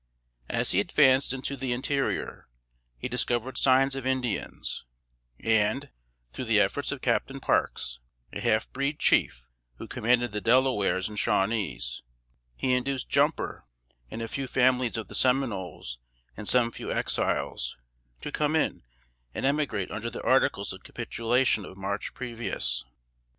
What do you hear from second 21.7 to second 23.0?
March previous.